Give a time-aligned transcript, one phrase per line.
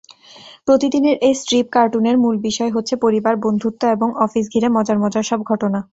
[0.67, 5.39] প্রতিদিনের এই স্ট্রিপ কার্টুনের মূল বিষয় হচ্ছে পরিবার, বন্ধুত্ব এবং অফিস ঘিরে মজার মজার সব
[5.43, 5.79] ঘটনা।